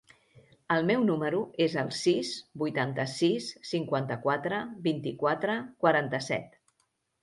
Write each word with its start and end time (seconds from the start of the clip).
El 0.75 0.87
meu 0.91 1.03
número 1.09 1.41
es 1.65 1.75
el 1.83 1.91
sis, 1.99 2.33
vuitanta-sis, 2.63 3.53
cinquanta-quatre, 3.75 4.65
vint-i-quatre, 4.91 5.63
quaranta-set. 5.87 6.63